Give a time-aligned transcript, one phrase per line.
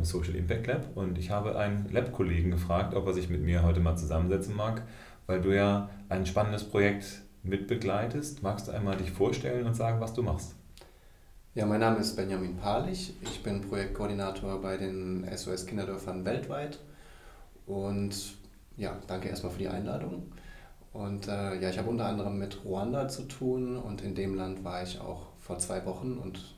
[0.00, 3.62] im Social Impact Lab und ich habe einen Lab-Kollegen gefragt, ob er sich mit mir
[3.62, 4.82] heute mal zusammensetzen mag,
[5.26, 8.42] weil du ja ein spannendes Projekt mitbegleitest.
[8.42, 10.54] Magst du einmal dich vorstellen und sagen, was du machst?
[11.54, 13.12] Ja, mein Name ist Benjamin Palich.
[13.20, 16.78] Ich bin Projektkoordinator bei den SOS Kinderdörfern weltweit.
[17.66, 18.36] Und
[18.78, 20.32] ja, danke erstmal für die Einladung.
[20.94, 24.64] Und äh, ja, ich habe unter anderem mit Ruanda zu tun und in dem Land
[24.64, 26.54] war ich auch vor zwei Wochen und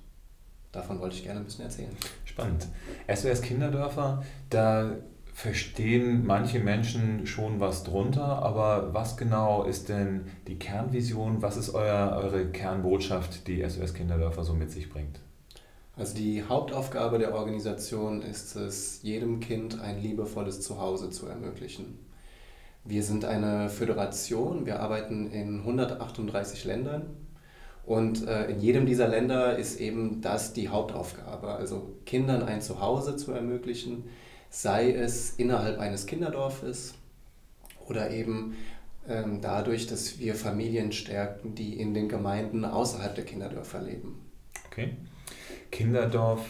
[0.73, 1.97] davon wollte ich gerne ein bisschen erzählen.
[2.25, 2.67] Spannend.
[3.13, 4.97] SOS Kinderdörfer, da
[5.35, 11.41] verstehen manche Menschen schon was drunter, aber was genau ist denn die Kernvision?
[11.41, 15.21] Was ist euer, eure Kernbotschaft, die SOS Kinderdörfer so mit sich bringt?
[15.97, 21.99] Also die Hauptaufgabe der Organisation ist es, jedem Kind ein liebevolles Zuhause zu ermöglichen.
[22.85, 27.11] Wir sind eine Föderation, wir arbeiten in 138 Ländern
[27.85, 33.17] und äh, in jedem dieser Länder ist eben das die Hauptaufgabe, also Kindern ein Zuhause
[33.17, 34.05] zu ermöglichen,
[34.51, 36.95] sei es innerhalb eines Kinderdorfes
[37.89, 38.57] oder eben
[39.09, 44.21] ähm, dadurch, dass wir Familien stärken, die in den Gemeinden außerhalb der Kinderdörfer leben.
[44.67, 44.97] Okay.
[45.71, 46.45] Kinderdorf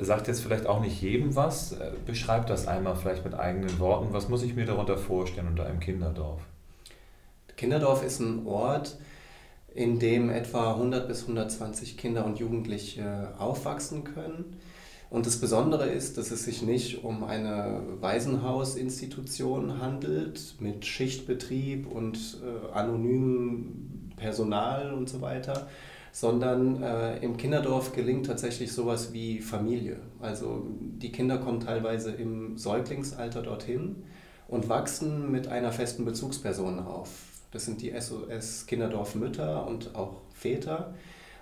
[0.00, 1.72] sagt jetzt vielleicht auch nicht jedem was.
[1.72, 4.12] Äh, beschreibt das einmal vielleicht mit eigenen Worten.
[4.12, 6.42] Was muss ich mir darunter vorstellen unter einem Kinderdorf?
[7.56, 8.96] Kinderdorf ist ein Ort,
[9.74, 14.56] in dem etwa 100 bis 120 Kinder und Jugendliche aufwachsen können.
[15.10, 22.38] Und das Besondere ist, dass es sich nicht um eine Waisenhausinstitution handelt mit Schichtbetrieb und
[22.44, 25.66] äh, anonymem Personal und so weiter,
[26.12, 29.96] sondern äh, im Kinderdorf gelingt tatsächlich sowas wie Familie.
[30.20, 34.04] Also die Kinder kommen teilweise im Säuglingsalter dorthin
[34.46, 37.29] und wachsen mit einer festen Bezugsperson auf.
[37.50, 40.94] Das sind die SOS Kinderdorf Mütter und auch Väter,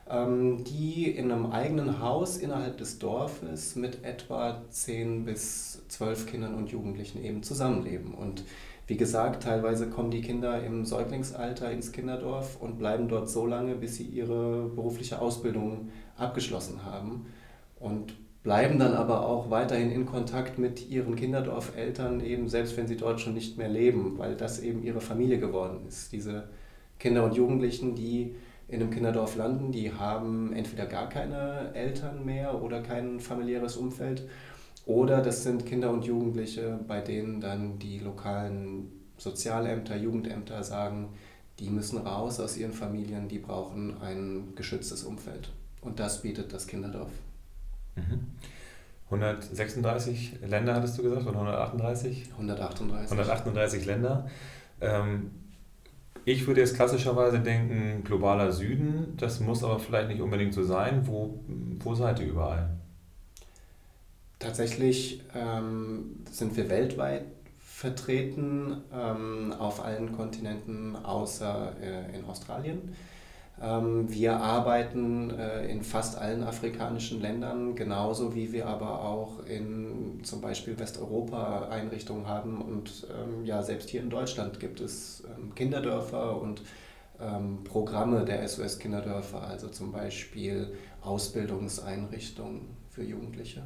[0.08, 6.54] ähm, die in einem eigenen Haus innerhalb des Dorfes mit etwa 10 bis 12 Kindern
[6.54, 8.14] und Jugendlichen eben zusammenleben.
[8.14, 8.44] Und
[8.86, 13.74] wie gesagt, teilweise kommen die Kinder im Säuglingsalter ins Kinderdorf und bleiben dort so lange,
[13.74, 17.26] bis sie ihre berufliche Ausbildung abgeschlossen haben
[17.78, 18.14] und
[18.48, 23.20] bleiben dann aber auch weiterhin in Kontakt mit ihren Kinderdorfeltern, eben selbst wenn sie dort
[23.20, 26.12] schon nicht mehr leben, weil das eben ihre Familie geworden ist.
[26.12, 26.48] Diese
[26.98, 32.62] Kinder und Jugendlichen, die in einem Kinderdorf landen, die haben entweder gar keine Eltern mehr
[32.62, 34.26] oder kein familiäres Umfeld
[34.86, 41.10] oder das sind Kinder und Jugendliche, bei denen dann die lokalen Sozialämter, Jugendämter sagen,
[41.58, 45.50] die müssen raus aus ihren Familien, die brauchen ein geschütztes Umfeld.
[45.82, 47.10] Und das bietet das Kinderdorf.
[47.98, 48.26] Mhm.
[49.10, 52.30] 136 Länder hattest du gesagt oder 138?
[52.32, 53.10] 138.
[53.10, 54.28] 138 Länder.
[54.80, 55.30] Ähm,
[56.24, 61.06] ich würde jetzt klassischerweise denken, globaler Süden, das muss aber vielleicht nicht unbedingt so sein.
[61.06, 62.68] Wo, wo seid ihr überall?
[64.38, 67.24] Tatsächlich ähm, sind wir weltweit
[67.60, 72.94] vertreten ähm, auf allen Kontinenten außer äh, in Australien.
[73.60, 80.20] Ähm, wir arbeiten äh, in fast allen afrikanischen Ländern, genauso wie wir aber auch in
[80.22, 82.60] zum Beispiel Westeuropa Einrichtungen haben.
[82.60, 86.62] Und ähm, ja, selbst hier in Deutschland gibt es ähm, Kinderdörfer und
[87.64, 93.64] Programme der SOS Kinderdörfer, also zum Beispiel Ausbildungseinrichtungen für Jugendliche.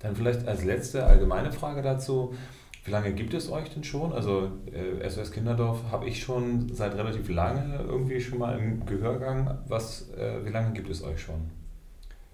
[0.00, 2.34] Dann vielleicht als letzte allgemeine Frage dazu.
[2.84, 4.12] Wie lange gibt es euch denn schon?
[4.12, 9.58] Also äh, SOS Kinderdorf habe ich schon seit relativ lange irgendwie schon mal im Gehörgang.
[9.68, 11.50] Was, äh, wie lange gibt es euch schon?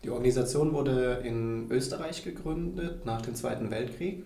[0.02, 4.24] Die Organisation wurde in Österreich gegründet nach dem Zweiten Weltkrieg.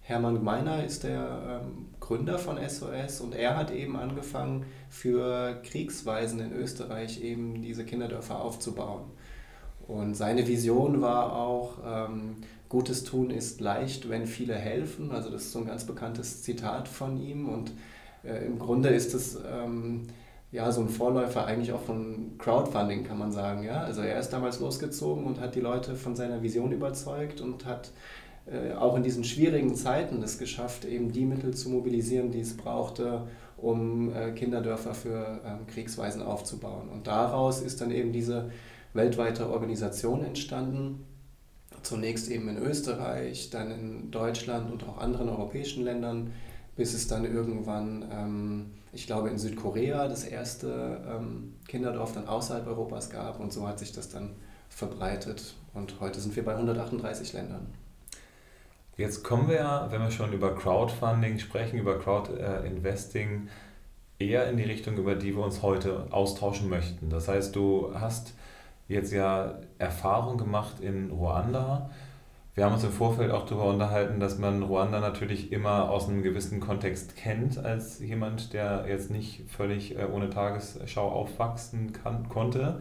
[0.00, 6.40] Hermann Gmeiner ist der ähm, Gründer von SOS und er hat eben angefangen, für Kriegsweisen
[6.40, 9.02] in Österreich eben diese Kinderdörfer aufzubauen.
[9.86, 12.36] Und seine Vision war auch, ähm,
[12.70, 15.10] Gutes tun ist leicht, wenn viele helfen.
[15.10, 17.48] Also das ist so ein ganz bekanntes Zitat von ihm.
[17.48, 17.72] Und
[18.22, 20.06] äh, im Grunde ist es ähm,
[20.52, 23.64] ja so ein Vorläufer eigentlich auch von Crowdfunding, kann man sagen.
[23.64, 23.80] Ja?
[23.82, 27.90] Also er ist damals losgezogen und hat die Leute von seiner Vision überzeugt und hat
[28.46, 32.56] äh, auch in diesen schwierigen Zeiten es geschafft, eben die Mittel zu mobilisieren, die es
[32.56, 33.26] brauchte,
[33.56, 36.88] um äh, Kinderdörfer für ähm, Kriegsweisen aufzubauen.
[36.88, 38.52] Und daraus ist dann eben diese
[38.94, 41.04] weltweite Organisation entstanden.
[41.82, 46.32] Zunächst eben in Österreich, dann in Deutschland und auch anderen europäischen Ländern,
[46.76, 52.66] bis es dann irgendwann, ähm, ich glaube in Südkorea, das erste ähm, Kinderdorf dann außerhalb
[52.66, 54.34] Europas gab und so hat sich das dann
[54.68, 57.66] verbreitet und heute sind wir bei 138 Ländern.
[58.96, 63.48] Jetzt kommen wir ja, wenn wir schon über Crowdfunding sprechen, über Crowdinvesting,
[64.18, 67.08] eher in die Richtung, über die wir uns heute austauschen möchten.
[67.08, 68.34] Das heißt, du hast
[68.90, 71.90] jetzt ja Erfahrung gemacht in Ruanda.
[72.54, 76.22] Wir haben uns im Vorfeld auch darüber unterhalten, dass man Ruanda natürlich immer aus einem
[76.22, 82.80] gewissen Kontext kennt, als jemand, der jetzt nicht völlig äh, ohne Tagesschau aufwachsen kann, konnte,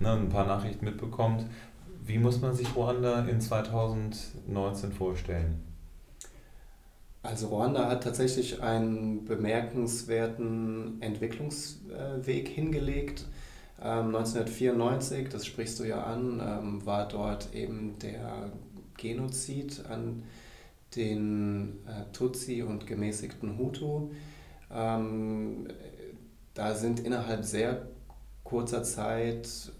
[0.00, 1.46] ne, ein paar Nachrichten mitbekommt.
[2.02, 5.62] Wie muss man sich Ruanda in 2019 vorstellen?
[7.22, 13.26] Also Ruanda hat tatsächlich einen bemerkenswerten Entwicklungsweg hingelegt.
[13.80, 18.52] 1994, ähm, das sprichst du ja an, ähm, war dort eben der
[18.96, 20.24] Genozid an
[20.96, 24.10] den äh, Tutsi und gemäßigten Hutu.
[24.70, 25.68] Ähm,
[26.54, 27.88] da sind innerhalb sehr
[28.44, 29.72] kurzer Zeit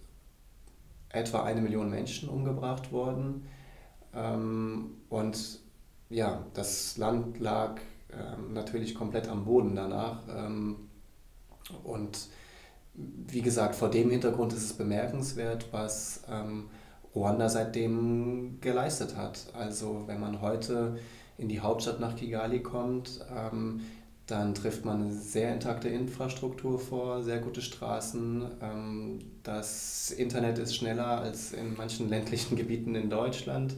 [1.11, 3.47] etwa eine Million Menschen umgebracht worden.
[4.13, 5.61] und
[6.09, 7.81] ja, das Land lag
[8.13, 10.23] ähm, natürlich komplett am Boden danach.
[10.29, 10.89] Ähm,
[11.85, 12.29] und
[13.29, 16.69] wie gesagt, vor dem Hintergrund ist es bemerkenswert, was ähm,
[17.15, 19.47] Ruanda seitdem geleistet hat.
[19.55, 20.99] Also wenn man heute
[21.39, 23.81] in die Hauptstadt nach Kigali kommt, ähm,
[24.27, 28.47] dann trifft man eine sehr intakte Infrastruktur vor, sehr gute Straßen.
[28.63, 33.75] Ähm, das Internet ist schneller als in manchen ländlichen Gebieten in Deutschland.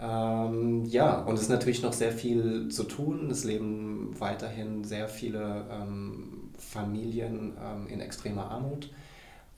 [0.00, 3.30] Ähm, ja, und es ist natürlich noch sehr viel zu tun.
[3.30, 8.90] Es leben weiterhin sehr viele ähm, Familien ähm, in extremer Armut.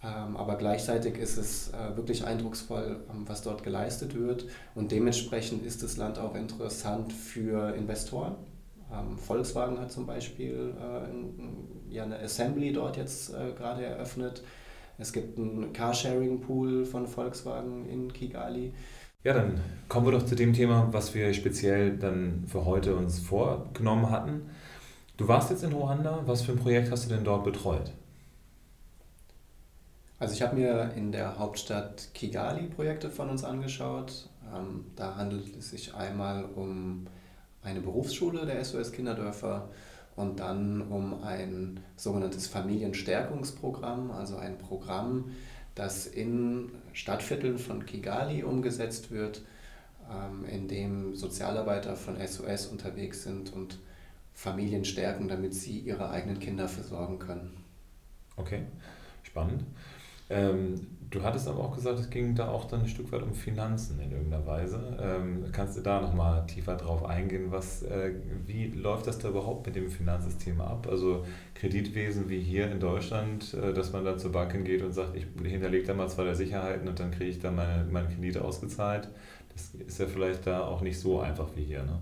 [0.03, 4.47] Ähm, aber gleichzeitig ist es äh, wirklich eindrucksvoll, ähm, was dort geleistet wird.
[4.75, 8.37] Und dementsprechend ist das Land auch interessant für Investoren.
[9.25, 14.43] Volkswagen hat zum Beispiel äh, ja, eine Assembly dort jetzt äh, gerade eröffnet.
[14.99, 18.73] Es gibt einen Carsharing-Pool von Volkswagen in Kigali.
[19.23, 23.21] Ja, dann kommen wir doch zu dem Thema, was wir speziell dann für heute uns
[23.21, 24.51] vorgenommen hatten.
[25.21, 26.23] Du warst jetzt in Ruanda.
[26.25, 27.93] Was für ein Projekt hast du denn dort betreut?
[30.19, 34.31] Also ich habe mir in der Hauptstadt Kigali Projekte von uns angeschaut.
[34.51, 37.07] Ähm, da handelt es sich einmal um
[37.63, 39.69] eine Berufsschule der SOS Kinderdörfer
[40.17, 45.33] und dann um ein sogenanntes Familienstärkungsprogramm, also ein Programm,
[45.75, 49.43] das in Stadtvierteln von Kigali umgesetzt wird,
[50.11, 53.81] ähm, in dem Sozialarbeiter von SOS unterwegs sind und
[54.41, 57.51] Familien stärken, damit sie ihre eigenen Kinder versorgen können.
[58.37, 58.63] Okay,
[59.23, 59.65] spannend.
[60.31, 63.35] Ähm, du hattest aber auch gesagt, es ging da auch dann ein Stück weit um
[63.35, 64.97] Finanzen in irgendeiner Weise.
[64.99, 67.49] Ähm, kannst du da nochmal tiefer drauf eingehen?
[67.51, 68.15] Was, äh,
[68.47, 70.89] wie läuft das da überhaupt mit dem Finanzsystem ab?
[70.91, 75.17] Also Kreditwesen wie hier in Deutschland, äh, dass man dann zur Bank geht und sagt,
[75.17, 78.43] ich hinterlege da mal zwei der Sicherheiten und dann kriege ich dann meine, meine Kredite
[78.43, 79.11] ausgezahlt.
[79.53, 81.83] Das ist ja vielleicht da auch nicht so einfach wie hier.
[81.83, 81.99] Ne?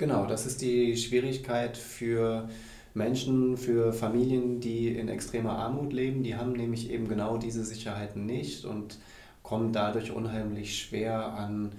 [0.00, 2.48] Genau, das ist die Schwierigkeit für
[2.94, 8.24] Menschen, für Familien, die in extremer Armut leben, die haben nämlich eben genau diese Sicherheiten
[8.24, 8.96] nicht und
[9.42, 11.72] kommen dadurch unheimlich schwer an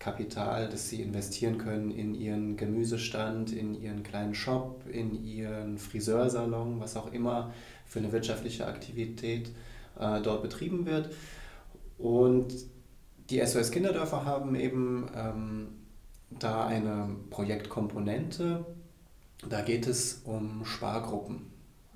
[0.00, 6.80] Kapital, das sie investieren können in ihren Gemüsestand, in ihren kleinen Shop, in ihren Friseursalon,
[6.80, 7.54] was auch immer
[7.86, 9.52] für eine wirtschaftliche Aktivität
[10.00, 11.10] äh, dort betrieben wird.
[11.96, 12.52] Und
[13.30, 15.68] die SOS Kinderdörfer haben eben ähm,
[16.30, 18.64] da eine Projektkomponente,
[19.48, 21.50] da geht es um Spargruppen.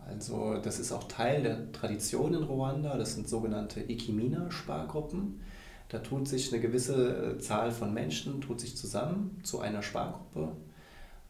[0.07, 2.97] Also das ist auch Teil der Tradition in Ruanda.
[2.97, 5.41] Das sind sogenannte Ikimina-Spargruppen.
[5.89, 10.53] Da tut sich eine gewisse äh, Zahl von Menschen tut sich zusammen zu einer Spargruppe.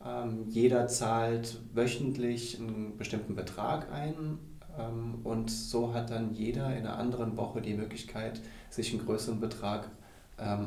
[0.04, 4.38] Ähm, jeder zahlt wöchentlich einen bestimmten Betrag ein
[4.78, 8.40] ähm, und so hat dann jeder in einer anderen Woche die Möglichkeit,
[8.70, 9.90] sich einen größeren Betrag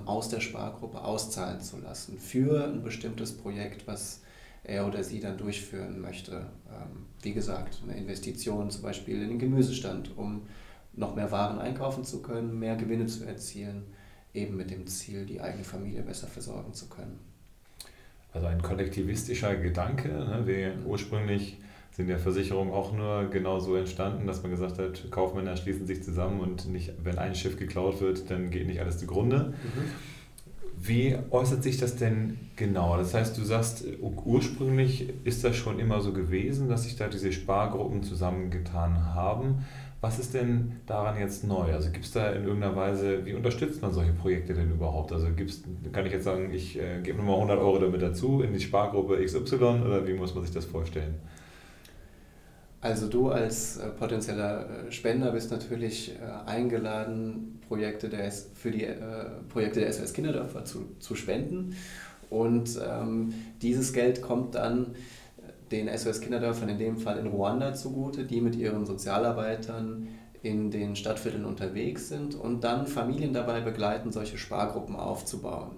[0.05, 4.22] aus der Spargruppe auszahlen zu lassen für ein bestimmtes Projekt, was
[4.63, 6.48] er oder sie dann durchführen möchte.
[6.70, 10.48] Ähm, wie gesagt, eine Investition zum Beispiel in den Gemüsestand, um
[10.94, 13.84] noch mehr Waren einkaufen zu können, mehr Gewinne zu erzielen,
[14.34, 17.20] eben mit dem Ziel, die eigene Familie besser versorgen zu können.
[18.34, 20.10] Also ein kollektivistischer Gedanke.
[20.10, 20.44] Ne?
[20.46, 21.58] Wir ursprünglich
[21.95, 26.03] sind ja Versicherungen auch nur genau so entstanden, dass man gesagt hat, Kaufmänner schließen sich
[26.03, 29.53] zusammen und nicht, wenn ein Schiff geklaut wird, dann geht nicht alles zugrunde.
[29.63, 29.81] Mhm.
[30.77, 32.97] Wie äußert sich das denn genau?
[32.97, 37.31] Das heißt, du sagst, ursprünglich ist das schon immer so gewesen, dass sich da diese
[37.31, 39.65] Spargruppen zusammengetan haben.
[40.01, 41.73] Was ist denn daran jetzt neu?
[41.73, 45.13] Also gibt es da in irgendeiner Weise, wie unterstützt man solche Projekte denn überhaupt?
[45.13, 48.51] Also gibt's, kann ich jetzt sagen, ich äh, gebe nochmal 100 Euro damit dazu in
[48.51, 51.15] die Spargruppe XY oder wie muss man sich das vorstellen?
[52.86, 58.88] Also du als äh, potenzieller äh, Spender bist natürlich äh, eingeladen, Projekte der, für die
[59.50, 61.75] Projekte der SOS Kinderdörfer zu, zu spenden.
[62.30, 64.94] Und ähm, dieses Geld kommt dann
[65.72, 70.08] den SOS Kinderdörfern in dem Fall in Ruanda zugute, die mit ihren Sozialarbeitern
[70.44, 75.72] in den Stadtvierteln unterwegs sind und dann Familien dabei begleiten, solche Spargruppen aufzubauen.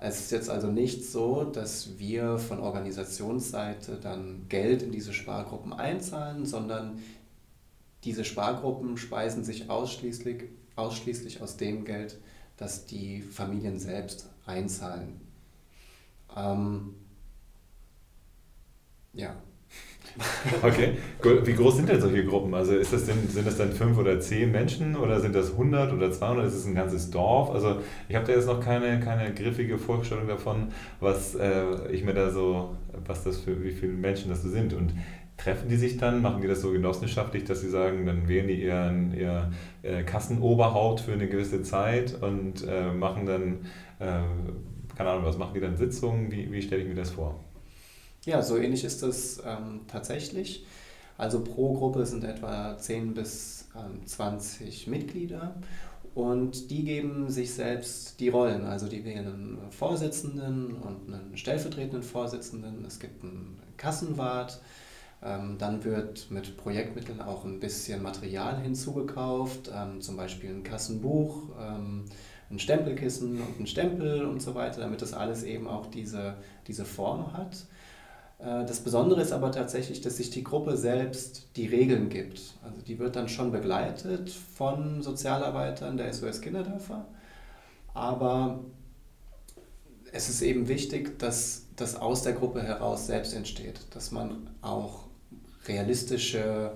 [0.00, 5.72] Es ist jetzt also nicht so, dass wir von Organisationsseite dann Geld in diese Spargruppen
[5.72, 7.02] einzahlen, sondern
[8.04, 10.44] diese Spargruppen speisen sich ausschließlich,
[10.76, 12.18] ausschließlich aus dem Geld,
[12.56, 15.20] das die Familien selbst einzahlen.
[16.36, 16.94] Ähm,
[19.14, 19.34] ja.
[20.62, 20.96] Okay,
[21.44, 22.54] wie groß sind denn solche Gruppen?
[22.54, 25.92] Also ist das denn, sind das dann fünf oder zehn Menschen oder sind das 100
[25.92, 26.46] oder 200?
[26.46, 27.50] Ist es ein ganzes Dorf?
[27.50, 27.76] Also
[28.08, 30.68] ich habe da jetzt noch keine, keine griffige Vorstellung davon,
[31.00, 34.72] was äh, ich mir da so, was das für, wie viele Menschen das so sind.
[34.72, 34.92] Und
[35.36, 38.60] treffen die sich dann, machen die das so genossenschaftlich, dass sie sagen, dann wählen die
[38.62, 39.50] ihren, ihr
[39.82, 43.58] äh, Kassenoberhaupt für eine gewisse Zeit und äh, machen dann,
[44.00, 44.22] äh,
[44.96, 46.32] keine Ahnung, was machen die dann Sitzungen?
[46.32, 47.44] Wie, wie stelle ich mir das vor?
[48.28, 50.66] Ja, so ähnlich ist es ähm, tatsächlich.
[51.16, 55.54] Also pro Gruppe sind etwa 10 bis ähm, 20 Mitglieder
[56.14, 58.66] und die geben sich selbst die Rollen.
[58.66, 62.84] Also die wählen einen Vorsitzenden und einen stellvertretenden Vorsitzenden.
[62.84, 64.60] Es gibt einen Kassenwart.
[65.22, 71.44] Ähm, dann wird mit Projektmitteln auch ein bisschen Material hinzugekauft, ähm, zum Beispiel ein Kassenbuch,
[71.58, 72.04] ähm,
[72.50, 76.34] ein Stempelkissen und ein Stempel und so weiter, damit das alles eben auch diese,
[76.66, 77.64] diese Form hat.
[78.38, 82.54] Äh, das Besondere ist aber tatsächlich, dass sich die Gruppe selbst die Regeln gibt.
[82.62, 87.06] Also die wird dann schon begleitet von Sozialarbeitern der SOS Kinderdörfer.
[87.94, 88.60] Aber
[90.12, 95.04] es ist eben wichtig, dass das aus der Gruppe heraus selbst entsteht, dass man auch
[95.66, 96.72] realistische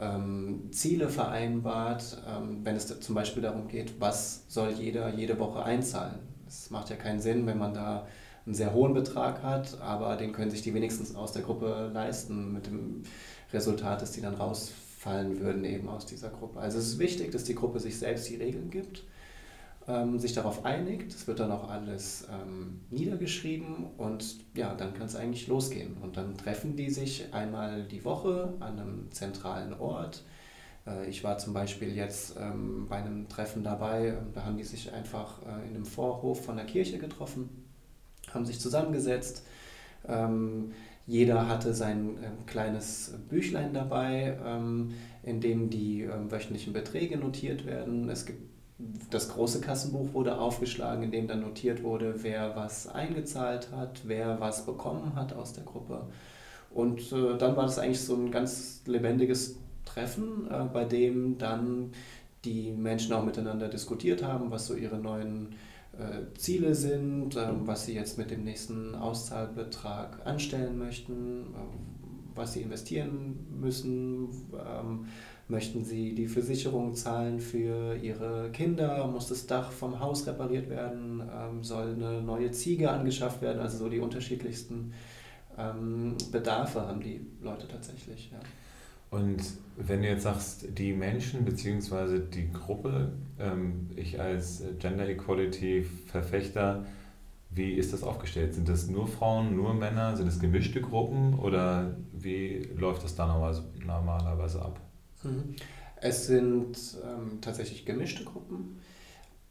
[0.00, 5.62] ähm, Ziele vereinbart, ähm, wenn es zum Beispiel darum geht, was soll jeder jede Woche
[5.62, 6.18] einzahlen.
[6.48, 8.06] Es macht ja keinen Sinn, wenn man da
[8.50, 12.52] einen sehr hohen Betrag hat, aber den können sich die wenigstens aus der Gruppe leisten,
[12.52, 13.04] mit dem
[13.52, 16.58] Resultat, dass die dann rausfallen würden eben aus dieser Gruppe.
[16.58, 19.04] Also es ist wichtig, dass die Gruppe sich selbst die Regeln gibt,
[19.86, 25.06] ähm, sich darauf einigt, es wird dann auch alles ähm, niedergeschrieben und ja, dann kann
[25.06, 25.96] es eigentlich losgehen.
[26.02, 30.24] Und dann treffen die sich einmal die Woche an einem zentralen Ort.
[30.88, 34.92] Äh, ich war zum Beispiel jetzt ähm, bei einem Treffen dabei, da haben die sich
[34.92, 37.59] einfach äh, in einem Vorhof von der Kirche getroffen
[38.34, 39.44] haben sich zusammengesetzt.
[40.08, 40.72] Ähm,
[41.06, 47.66] jeder hatte sein äh, kleines Büchlein dabei, ähm, in dem die äh, wöchentlichen Beträge notiert
[47.66, 48.08] werden.
[48.08, 48.50] Es gibt
[49.10, 54.40] das große Kassenbuch wurde aufgeschlagen, in dem dann notiert wurde, wer was eingezahlt hat, wer
[54.40, 56.06] was bekommen hat aus der Gruppe.
[56.70, 61.92] Und äh, dann war das eigentlich so ein ganz lebendiges Treffen, äh, bei dem dann
[62.44, 65.48] die Menschen auch miteinander diskutiert haben, was so ihre neuen
[66.00, 72.54] äh, Ziele sind, ähm, was sie jetzt mit dem nächsten Auszahlbetrag anstellen möchten, ähm, was
[72.54, 74.28] sie investieren müssen.
[74.54, 75.06] Ähm,
[75.48, 79.06] möchten sie die Versicherung zahlen für ihre Kinder?
[79.08, 81.22] Muss das Dach vom Haus repariert werden?
[81.62, 83.60] soll eine neue Ziege angeschafft werden?
[83.60, 84.92] Also so die unterschiedlichsten
[86.30, 88.30] Bedarfe haben die Leute tatsächlich.
[88.30, 88.38] Ja.
[89.10, 89.42] Und
[89.76, 92.20] wenn du jetzt sagst, die Menschen bzw.
[92.20, 96.84] die Gruppe, ähm, ich als Gender Equality Verfechter,
[97.50, 98.54] wie ist das aufgestellt?
[98.54, 100.16] Sind das nur Frauen, nur Männer?
[100.16, 103.26] Sind es gemischte Gruppen oder wie läuft das da
[103.84, 104.80] normalerweise ab?
[105.24, 105.56] Mhm.
[105.96, 108.78] Es sind ähm, tatsächlich gemischte Gruppen.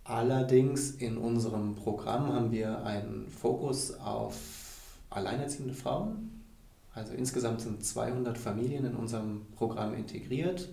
[0.06, 4.36] Allerdings in unserem Programm haben wir einen Fokus auf
[5.10, 6.39] alleinerziehende Frauen
[7.00, 10.70] also insgesamt sind 200 Familien in unserem Programm integriert.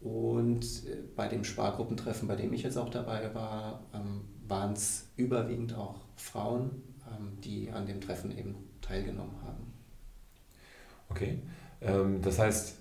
[0.00, 5.08] Und äh, bei dem Spargruppentreffen, bei dem ich jetzt auch dabei war, ähm, waren es
[5.16, 9.72] überwiegend auch Frauen, ähm, die an dem Treffen eben teilgenommen haben.
[11.08, 11.38] Okay,
[11.80, 12.76] ähm, das heißt,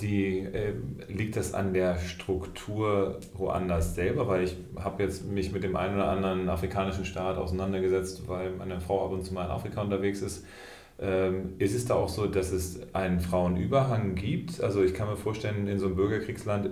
[0.00, 0.74] die, äh,
[1.08, 4.28] liegt das an der Struktur Ruandas selber?
[4.28, 8.80] Weil ich habe jetzt mich mit dem einen oder anderen afrikanischen Staat auseinandergesetzt, weil meine
[8.80, 10.44] Frau ab und zu mal in Afrika unterwegs ist.
[11.00, 14.60] Ähm, ist es da auch so, dass es einen Frauenüberhang gibt?
[14.60, 16.70] Also ich kann mir vorstellen, in so einem Bürgerkriegsland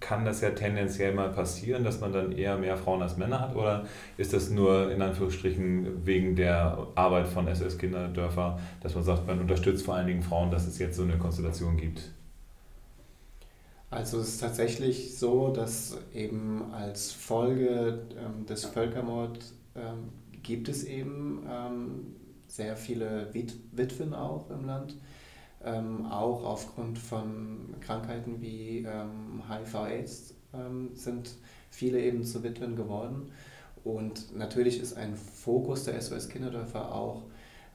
[0.00, 3.56] kann das ja tendenziell mal passieren, dass man dann eher mehr Frauen als Männer hat?
[3.56, 9.26] Oder ist das nur in Anführungsstrichen wegen der Arbeit von SS Kinderdörfer, dass man sagt,
[9.26, 12.12] man unterstützt vor allen Dingen Frauen, dass es jetzt so eine Konstellation gibt?
[13.90, 20.10] Also es ist tatsächlich so, dass eben als Folge ähm, des Völkermords ähm,
[20.42, 22.16] gibt es eben ähm,
[22.56, 23.32] sehr viele
[23.72, 24.96] Witwen auch im Land,
[25.62, 31.30] ähm, auch aufgrund von Krankheiten wie ähm, HIV-Aids ähm, sind
[31.70, 33.30] viele eben zu Witwen geworden.
[33.84, 37.22] Und natürlich ist ein Fokus der SOS Kinderdörfer auch,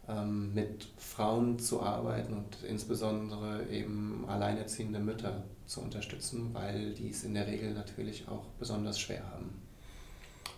[0.10, 7.24] ähm, mit Frauen zu arbeiten und insbesondere eben alleinerziehende Mütter zu unterstützen, weil die es
[7.24, 9.62] in der Regel natürlich auch besonders schwer haben.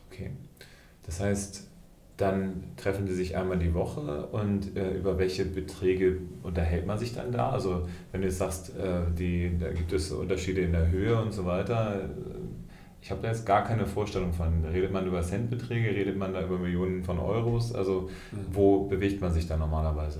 [0.10, 0.32] Okay,
[1.04, 1.68] das heißt,
[2.24, 7.14] dann treffen die sich einmal die Woche und äh, über welche Beträge unterhält man sich
[7.14, 7.50] dann da?
[7.50, 11.34] Also wenn du jetzt sagst, äh, die, da gibt es Unterschiede in der Höhe und
[11.34, 12.10] so weiter,
[13.02, 14.64] ich habe da jetzt gar keine Vorstellung von.
[14.64, 17.76] Redet man über Centbeträge, redet man da über Millionen von Euros?
[17.76, 18.38] Also mhm.
[18.52, 20.20] wo bewegt man sich da normalerweise?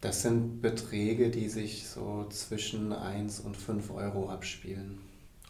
[0.00, 4.98] Das sind Beträge, die sich so zwischen 1 und 5 Euro abspielen.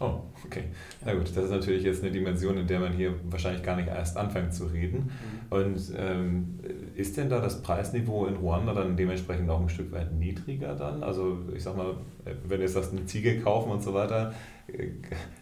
[0.02, 0.64] Oh, okay.
[1.04, 3.88] Na gut, das ist natürlich jetzt eine Dimension, in der man hier wahrscheinlich gar nicht
[3.88, 5.10] erst anfängt zu reden.
[5.50, 5.58] Mhm.
[5.58, 6.58] Und ähm,
[6.94, 11.02] ist denn da das Preisniveau in Ruanda dann dementsprechend auch ein Stück weit niedriger dann?
[11.02, 11.98] Also ich sag mal,
[12.46, 14.32] wenn jetzt sagst, eine Ziege kaufen und so weiter,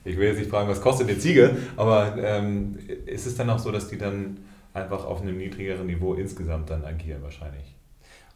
[0.05, 3.61] ich will jetzt nicht fragen, was kostet eine Ziege, aber ähm, ist es dann auch
[3.61, 4.39] so, dass die dann
[4.75, 7.77] einfach auf einem niedrigeren Niveau insgesamt dann agieren wahrscheinlich?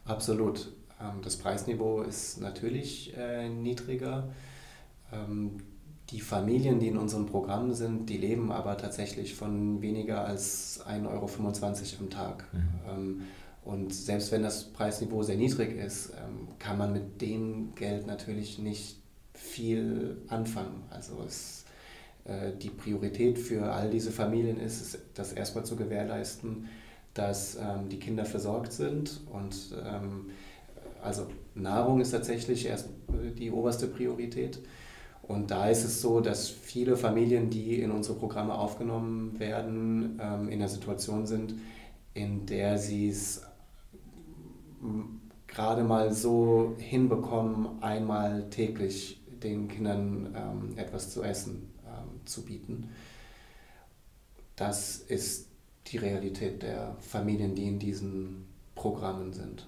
[0.05, 0.71] Absolut.
[1.01, 4.29] Ähm, das Preisniveau ist natürlich äh, niedriger.
[6.13, 10.81] Ähm, die Familien, die in unserem Programm sind, die leben aber tatsächlich von weniger als
[10.85, 11.29] 1,25 Euro
[11.99, 12.45] am Tag.
[12.53, 12.59] Mhm.
[12.89, 13.21] Ähm,
[13.63, 16.11] und selbst wenn das Preisniveau sehr niedrig ist,
[16.59, 18.97] kann man mit dem Geld natürlich nicht
[19.33, 20.83] viel anfangen.
[20.89, 21.63] Also es,
[22.25, 26.67] äh, die Priorität für all diese Familien ist, das erstmal zu gewährleisten,
[27.13, 29.21] dass ähm, die Kinder versorgt sind.
[29.31, 30.31] Und ähm,
[31.01, 32.89] also Nahrung ist tatsächlich erst
[33.37, 34.59] die oberste Priorität.
[35.23, 40.49] Und da ist es so, dass viele Familien, die in unsere Programme aufgenommen werden, ähm,
[40.49, 41.55] in der Situation sind,
[42.13, 43.41] in der sie es
[45.47, 52.89] gerade mal so hinbekommen, einmal täglich den Kindern ähm, etwas zu essen ähm, zu bieten.
[54.55, 55.47] Das ist
[55.87, 59.67] die Realität der Familien, die in diesen Programmen sind.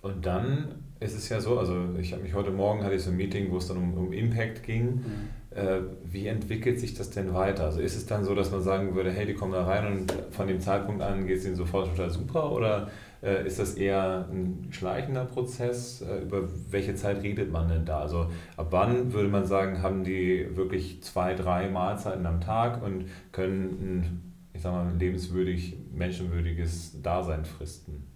[0.00, 3.10] Und dann ist es ja so, also ich habe mich heute Morgen hatte ich so
[3.10, 4.86] ein Meeting, wo es dann um, um Impact ging.
[4.86, 5.28] Mhm.
[5.50, 7.64] Äh, wie entwickelt sich das denn weiter?
[7.64, 10.12] Also ist es dann so, dass man sagen würde, hey, die kommen da rein und
[10.30, 12.90] von dem Zeitpunkt an geht es ihnen sofort total super oder
[13.22, 16.02] äh, ist das eher ein schleichender Prozess?
[16.02, 18.00] Äh, über welche Zeit redet man denn da?
[18.00, 23.06] Also ab wann würde man sagen, haben die wirklich zwei, drei Mahlzeiten am Tag und
[23.30, 28.11] können ein, ich sag mal, lebenswürdig, menschenwürdiges Dasein fristen?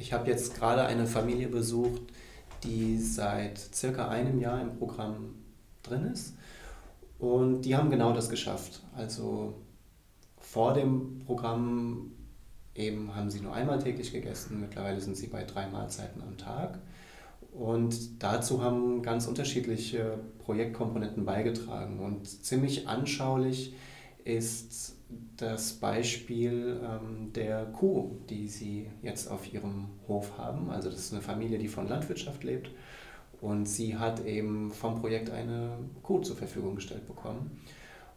[0.00, 2.02] Ich habe jetzt gerade eine Familie besucht,
[2.64, 5.36] die seit circa einem Jahr im Programm
[5.82, 6.34] drin ist.
[7.18, 8.82] Und die haben genau das geschafft.
[8.96, 9.54] Also
[10.38, 12.12] vor dem Programm
[12.74, 16.78] Eben haben sie nur einmal täglich gegessen, mittlerweile sind sie bei drei Mahlzeiten am Tag.
[17.52, 21.98] Und dazu haben ganz unterschiedliche Projektkomponenten beigetragen.
[21.98, 23.74] Und ziemlich anschaulich
[24.24, 24.94] ist
[25.36, 30.70] das Beispiel ähm, der Kuh, die sie jetzt auf ihrem Hof haben.
[30.70, 32.70] Also das ist eine Familie, die von Landwirtschaft lebt.
[33.40, 37.62] Und sie hat eben vom Projekt eine Kuh zur Verfügung gestellt bekommen.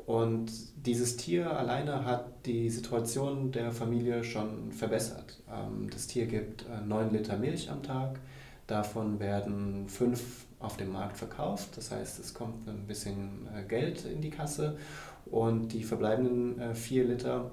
[0.06, 0.52] Und
[0.86, 5.42] dieses Tier alleine hat die Situation der Familie schon verbessert.
[5.50, 8.20] Ähm, das Tier gibt 9 äh, Liter Milch am Tag,
[8.68, 14.06] davon werden 5 auf dem Markt verkauft, das heißt es kommt ein bisschen äh, Geld
[14.06, 14.78] in die Kasse
[15.26, 17.52] und die verbleibenden 4 äh, Liter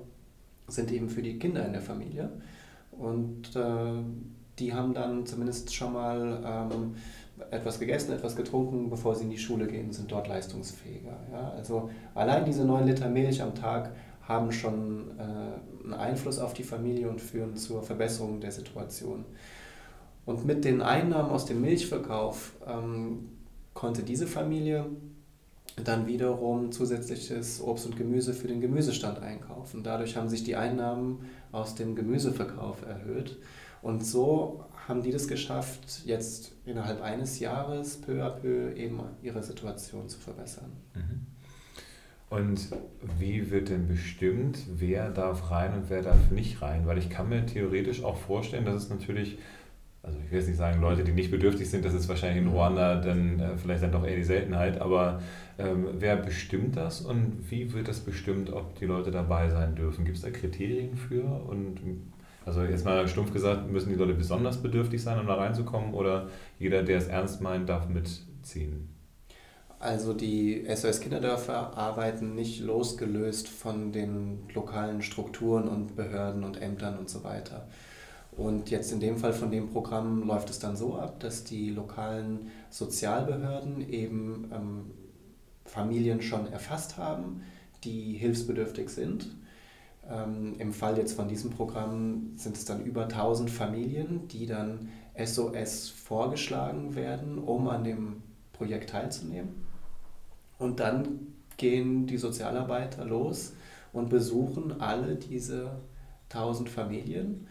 [0.68, 2.30] sind eben für die Kinder in der Familie
[2.92, 3.56] und
[4.60, 6.94] die haben dann zumindest schon mal ähm,
[7.50, 11.16] etwas gegessen, etwas getrunken, bevor sie in die Schule gehen, sind dort leistungsfähiger.
[11.32, 11.50] Ja?
[11.56, 16.62] Also allein diese 9 Liter Milch am Tag haben schon äh, einen Einfluss auf die
[16.62, 19.24] Familie und führen zur Verbesserung der Situation.
[20.26, 23.30] Und mit den Einnahmen aus dem Milchverkauf ähm,
[23.74, 24.86] konnte diese Familie
[25.84, 29.82] dann wiederum zusätzliches Obst und Gemüse für den Gemüsestand einkaufen.
[29.82, 31.20] Dadurch haben sich die Einnahmen
[31.52, 33.38] aus dem Gemüseverkauf erhöht.
[33.82, 39.42] Und so haben die das geschafft, jetzt innerhalb eines Jahres peu à peu eben ihre
[39.42, 40.72] Situation zu verbessern.
[40.94, 41.26] Mhm.
[42.30, 42.68] Und
[43.18, 46.86] wie wird denn bestimmt, wer darf rein und wer darf nicht rein?
[46.86, 49.38] Weil ich kann mir theoretisch auch vorstellen, dass es natürlich,
[50.04, 52.48] also ich will jetzt nicht sagen, Leute, die nicht bedürftig sind, das ist wahrscheinlich in
[52.48, 55.20] Ruanda dann äh, vielleicht dann doch eher die Seltenheit, aber
[55.60, 60.04] ähm, wer bestimmt das und wie wird das bestimmt, ob die Leute dabei sein dürfen?
[60.04, 61.80] Gibt es da Kriterien für und
[62.46, 66.28] also jetzt mal stumpf gesagt, müssen die Leute besonders bedürftig sein, um da reinzukommen oder
[66.58, 68.88] jeder, der es ernst meint, darf mitziehen?
[69.78, 76.98] Also die SOS Kinderdörfer arbeiten nicht losgelöst von den lokalen Strukturen und Behörden und Ämtern
[76.98, 77.66] und so weiter.
[78.32, 81.70] Und jetzt in dem Fall von dem Programm läuft es dann so ab, dass die
[81.70, 84.90] lokalen Sozialbehörden eben ähm,
[85.70, 87.42] Familien schon erfasst haben,
[87.84, 89.28] die hilfsbedürftig sind
[90.08, 94.88] Ähm, Im Fall jetzt von diesem Programm sind es dann über 1000 Familien, die dann
[95.16, 99.66] SOS vorgeschlagen werden, um an dem Projekt teilzunehmen.
[100.58, 103.52] Und dann gehen die Sozialarbeiter los
[103.92, 105.80] und besuchen alle diese
[106.30, 107.46] 1000 Familien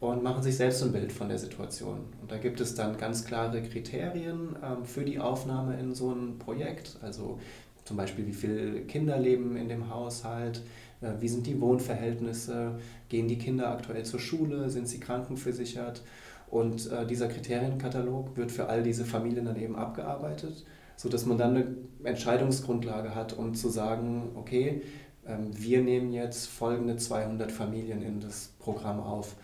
[0.00, 2.00] und machen sich selbst ein Bild von der Situation.
[2.20, 6.38] Und da gibt es dann ganz klare Kriterien ähm, für die Aufnahme in so ein
[6.38, 6.96] Projekt.
[7.02, 7.40] Also
[7.84, 10.62] zum Beispiel, wie viele Kinder leben in dem Haushalt,
[11.00, 12.78] äh, wie sind die Wohnverhältnisse,
[13.08, 16.02] gehen die Kinder aktuell zur Schule, sind sie krankenversichert.
[16.48, 20.64] Und äh, dieser Kriterienkatalog wird für all diese Familien dann eben abgearbeitet,
[20.96, 21.66] sodass man dann eine
[22.04, 24.82] Entscheidungsgrundlage hat, um zu sagen, okay,
[25.26, 29.36] ähm, wir nehmen jetzt folgende 200 Familien in das Programm auf.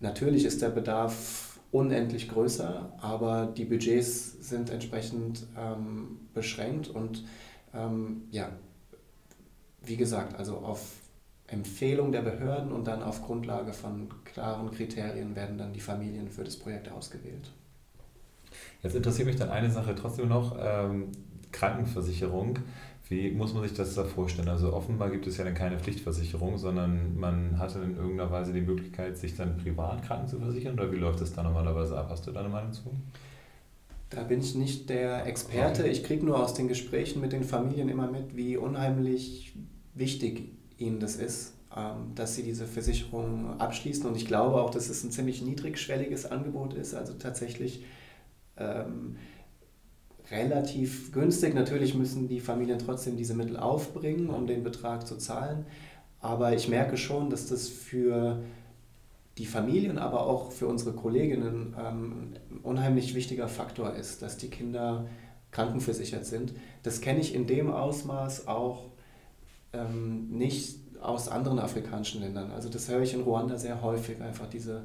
[0.00, 7.24] Natürlich ist der Bedarf unendlich größer, aber die Budgets sind entsprechend ähm, beschränkt und
[7.72, 8.50] ähm, ja,
[9.82, 10.96] wie gesagt, also auf
[11.46, 16.44] Empfehlung der Behörden und dann auf Grundlage von klaren Kriterien werden dann die Familien für
[16.44, 17.52] das Projekt ausgewählt.
[18.82, 21.12] Jetzt interessiert mich dann eine Sache trotzdem noch, ähm,
[21.52, 22.58] Krankenversicherung.
[23.08, 24.48] Wie muss man sich das da vorstellen?
[24.48, 28.60] Also offenbar gibt es ja dann keine Pflichtversicherung, sondern man hatte in irgendeiner Weise die
[28.60, 32.06] Möglichkeit, sich dann privat kranken zu versichern oder wie läuft das da normalerweise ab?
[32.10, 32.92] Hast du da eine Meinung zu?
[34.10, 35.86] Da bin ich nicht der Experte.
[35.86, 39.54] Ich kriege nur aus den Gesprächen mit den Familien immer mit, wie unheimlich
[39.94, 44.06] wichtig ihnen das ist, ähm, dass sie diese Versicherung abschließen.
[44.06, 46.94] Und ich glaube auch, dass es ein ziemlich niedrigschwelliges Angebot ist.
[46.94, 47.84] Also tatsächlich
[48.56, 49.16] ähm,
[50.30, 51.54] relativ günstig.
[51.54, 55.66] Natürlich müssen die Familien trotzdem diese Mittel aufbringen, um den Betrag zu zahlen.
[56.20, 58.42] Aber ich merke schon, dass das für
[59.38, 64.48] die Familien, aber auch für unsere Kolleginnen ähm, ein unheimlich wichtiger Faktor ist, dass die
[64.48, 65.06] Kinder
[65.50, 66.52] krankenversichert sind.
[66.82, 68.90] Das kenne ich in dem Ausmaß auch
[69.72, 72.50] ähm, nicht aus anderen afrikanischen Ländern.
[72.50, 74.82] Also das höre ich in Ruanda sehr häufig, einfach diese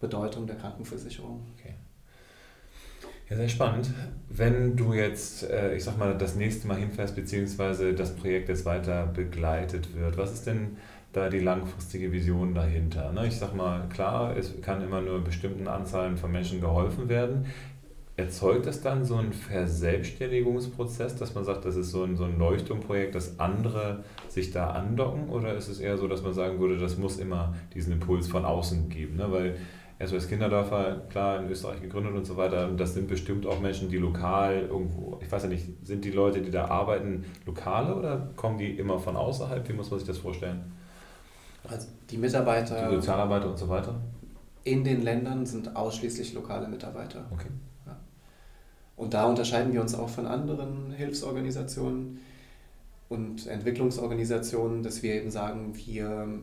[0.00, 1.42] Bedeutung der Krankenversicherung.
[1.58, 1.74] Okay.
[3.30, 3.90] Ja, sehr spannend.
[4.30, 8.64] Wenn du jetzt, äh, ich sag mal, das nächste Mal hinfährst, beziehungsweise das Projekt jetzt
[8.64, 10.78] weiter begleitet wird, was ist denn
[11.12, 13.12] da die langfristige Vision dahinter?
[13.12, 13.26] Ne?
[13.26, 17.44] Ich sag mal, klar, es kann immer nur bestimmten Anzahlen von Menschen geholfen werden.
[18.16, 22.38] Erzeugt das dann so einen Verselbstständigungsprozess, dass man sagt, das ist so ein, so ein
[22.38, 25.28] Leuchtturmprojekt, dass andere sich da andocken?
[25.28, 28.46] Oder ist es eher so, dass man sagen würde, das muss immer diesen Impuls von
[28.46, 29.16] außen geben?
[29.16, 29.30] Ne?
[29.30, 29.56] Weil
[30.00, 32.68] SOS Kinderdörfer, klar, in Österreich gegründet und so weiter.
[32.68, 36.12] Und das sind bestimmt auch Menschen, die lokal irgendwo, ich weiß ja nicht, sind die
[36.12, 39.68] Leute, die da arbeiten, lokale oder kommen die immer von außerhalb?
[39.68, 40.72] Wie muss man sich das vorstellen?
[41.68, 42.88] Also die Mitarbeiter.
[42.88, 44.00] Die Sozialarbeiter und so weiter?
[44.62, 47.26] In den Ländern sind ausschließlich lokale Mitarbeiter.
[47.32, 47.48] Okay.
[47.84, 47.96] Ja.
[48.96, 52.20] Und da unterscheiden wir uns auch von anderen Hilfsorganisationen
[53.08, 56.40] und Entwicklungsorganisationen, dass wir eben sagen, wir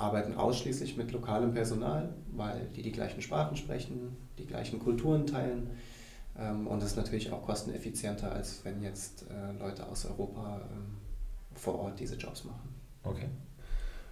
[0.00, 5.70] arbeiten ausschließlich mit lokalem Personal, weil die die gleichen Sprachen sprechen, die gleichen Kulturen teilen.
[6.38, 10.96] Ähm, und das ist natürlich auch kosteneffizienter, als wenn jetzt äh, Leute aus Europa ähm,
[11.54, 12.74] vor Ort diese Jobs machen.
[13.02, 13.26] Okay.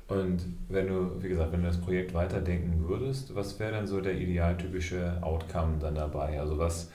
[0.09, 4.01] Und wenn du, wie gesagt, wenn du das Projekt weiterdenken würdest, was wäre dann so
[4.01, 6.41] der idealtypische Outcome dann dabei?
[6.41, 6.91] Also was,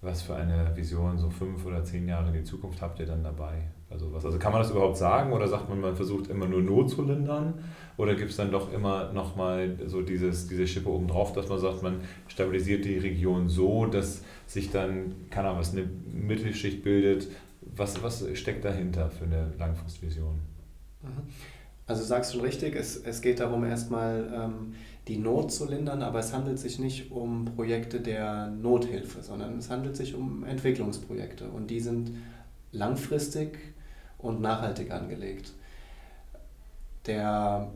[0.00, 3.22] was für eine Vision so fünf oder zehn Jahre in die Zukunft habt ihr dann
[3.22, 3.68] dabei?
[3.88, 6.60] Also, was, also kann man das überhaupt sagen oder sagt man, man versucht immer nur
[6.60, 7.54] Not zu lindern?
[7.96, 11.82] Oder gibt es dann doch immer nochmal so dieses, diese Schippe obendrauf, dass man sagt,
[11.82, 17.28] man stabilisiert die Region so, dass sich dann, keine Ahnung, was eine Mittelschicht bildet?
[17.60, 20.34] Was, was steckt dahinter für eine Langfristvision?
[21.02, 21.08] Mhm.
[21.86, 24.74] Also sagst du richtig, es, es geht darum, erstmal ähm,
[25.06, 29.70] die Not zu lindern, aber es handelt sich nicht um Projekte der Nothilfe, sondern es
[29.70, 32.10] handelt sich um Entwicklungsprojekte und die sind
[32.72, 33.75] langfristig
[34.18, 35.52] und nachhaltig angelegt.
[37.06, 37.70] Der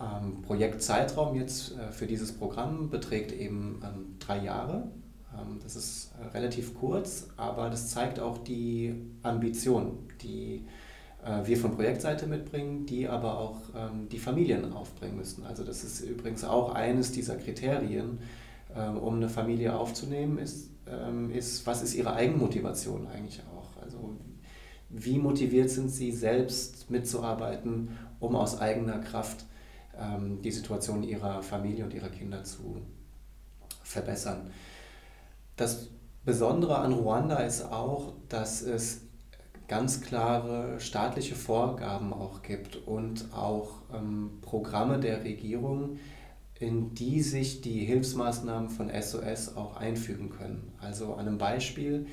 [0.00, 4.84] ähm, Projektzeitraum jetzt äh, für dieses Programm beträgt eben ähm, drei Jahre.
[5.34, 10.64] Ähm, das ist äh, relativ kurz, aber das zeigt auch die Ambition, die
[11.24, 15.44] äh, wir von Projektseite mitbringen, die aber auch ähm, die Familien aufbringen müssen.
[15.44, 18.18] Also das ist übrigens auch eines dieser Kriterien,
[18.76, 23.51] ähm, um eine Familie aufzunehmen, ist, ähm, ist, was ist ihre Eigenmotivation eigentlich auch?
[24.92, 29.46] Wie motiviert sind sie selbst mitzuarbeiten, um aus eigener Kraft
[30.42, 32.80] die Situation ihrer Familie und ihrer Kinder zu
[33.82, 34.50] verbessern.
[35.56, 35.88] Das
[36.24, 39.02] Besondere an Ruanda ist auch, dass es
[39.68, 45.98] ganz klare staatliche Vorgaben auch gibt und auch ähm, Programme der Regierung,
[46.60, 50.72] in die sich die Hilfsmaßnahmen von SOS auch einfügen können.
[50.80, 52.06] Also an einem Beispiel,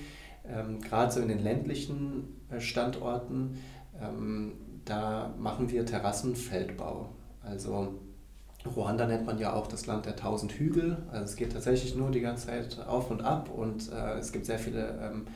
[0.48, 3.58] ähm, gerade so in den ländlichen äh, Standorten
[4.02, 4.54] Ähm,
[4.86, 7.10] da machen wir Terrassenfeldbau.
[7.44, 8.00] Also
[8.66, 10.98] Ruanda nennt man ja auch das Land der tausend Hügel.
[11.12, 14.46] Also es geht tatsächlich nur die ganze Zeit auf und ab und äh, es gibt
[14.46, 15.28] sehr viele ähm,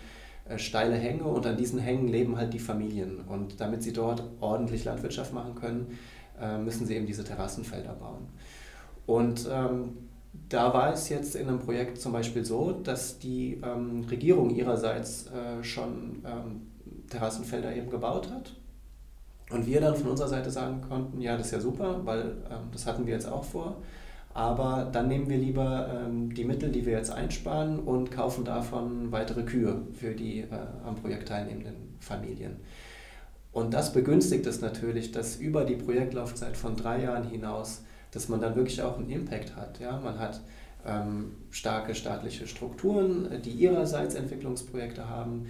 [0.50, 3.22] äh, steile Hänge und an diesen Hängen leben halt die Familien.
[3.22, 5.98] Und damit sie dort ordentlich Landwirtschaft machen können,
[6.42, 8.28] äh, müssen sie eben diese Terrassenfelder bauen.
[9.06, 9.98] Und ähm,
[10.50, 15.28] da war es jetzt in einem Projekt zum Beispiel so, dass die ähm, Regierung ihrerseits
[15.28, 16.68] äh, schon ähm,
[17.10, 18.54] Terrassenfelder eben gebaut hat.
[19.52, 22.70] Und wir dann von unserer Seite sagen konnten, ja, das ist ja super, weil ähm,
[22.72, 23.78] das hatten wir jetzt auch vor.
[24.34, 29.12] Aber dann nehmen wir lieber ähm, die Mittel, die wir jetzt einsparen und kaufen davon
[29.12, 30.48] weitere Kühe für die äh,
[30.86, 32.58] am Projekt teilnehmenden Familien.
[33.52, 38.40] Und das begünstigt es natürlich, dass über die Projektlaufzeit von drei Jahren hinaus, dass man
[38.40, 39.80] dann wirklich auch einen Impact hat.
[39.80, 40.00] Ja?
[40.00, 40.42] Man hat
[40.86, 45.48] ähm, starke staatliche Strukturen, die ihrerseits Entwicklungsprojekte haben.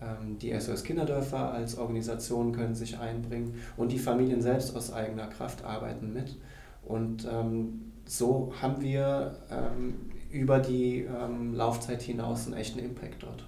[0.00, 5.26] Ähm, die SOS Kinderdörfer als Organisation können sich einbringen und die Familien selbst aus eigener
[5.26, 6.36] Kraft arbeiten mit.
[6.84, 9.94] Und ähm, so haben wir ähm,
[10.30, 13.44] über die ähm, Laufzeit hinaus einen echten Impact dort.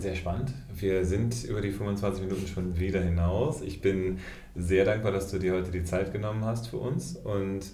[0.00, 0.54] Sehr spannend.
[0.72, 3.60] Wir sind über die 25 Minuten schon wieder hinaus.
[3.60, 4.18] Ich bin
[4.56, 7.66] sehr dankbar, dass du dir heute die Zeit genommen hast für uns und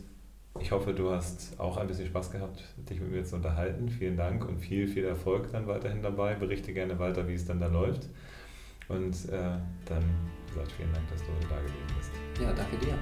[0.58, 3.88] ich hoffe, du hast auch ein bisschen Spaß gehabt, dich mit mir zu unterhalten.
[3.88, 6.34] Vielen Dank und viel, viel Erfolg dann weiterhin dabei.
[6.34, 8.08] Berichte gerne weiter, wie es dann da läuft.
[8.88, 10.02] Und äh, dann,
[10.46, 12.10] wie gesagt, vielen Dank, dass du da gewesen bist.
[12.42, 12.98] Ja, danke dir.